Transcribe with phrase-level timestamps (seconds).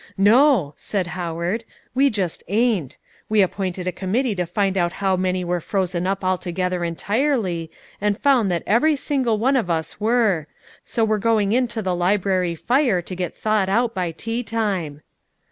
[0.17, 1.63] "No," said Howard,
[1.93, 2.97] "we just ain't.
[3.29, 7.69] We appointed a committee to find out how many were frozen up altogether entirely,
[8.01, 10.47] and found that every single one of us were;
[10.83, 15.03] so we're going in to the library fire to get thawed out by tea time."